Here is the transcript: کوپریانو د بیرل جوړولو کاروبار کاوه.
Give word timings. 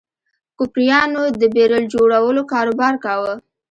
کوپریانو 0.57 1.21
د 1.41 1.43
بیرل 1.53 1.83
جوړولو 1.93 2.41
کاروبار 2.53 2.93
کاوه. 3.05 3.33